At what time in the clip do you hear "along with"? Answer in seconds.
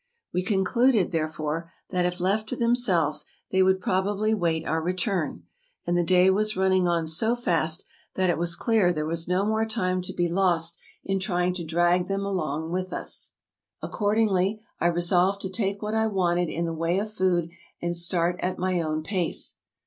12.25-12.91